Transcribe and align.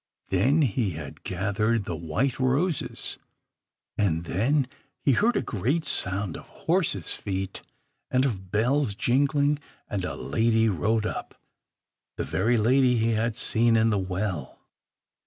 Then 0.29 0.63
he 0.63 0.93
had 0.93 1.21
gathered 1.23 1.85
the 1.85 1.95
white 1.95 2.39
roses, 2.39 3.19
and 3.99 4.23
then 4.23 4.67
he 4.99 5.11
heard 5.11 5.35
a 5.37 5.43
great 5.43 5.85
sound 5.85 6.35
of 6.35 6.47
horses' 6.47 7.13
feet, 7.13 7.61
and 8.09 8.25
of 8.25 8.49
bells 8.49 8.95
jingling, 8.95 9.59
and 9.87 10.03
a 10.03 10.15
lady 10.15 10.67
rode 10.69 11.05
up, 11.05 11.35
the 12.17 12.23
very 12.23 12.57
lady 12.57 12.97
he 12.97 13.11
had 13.11 13.35
seen 13.37 13.77
in 13.77 13.91
the 13.91 13.99
well. 13.99 14.59